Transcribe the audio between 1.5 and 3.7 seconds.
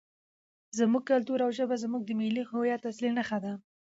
ژبه زموږ د ملي هویت اصلي نښې دي.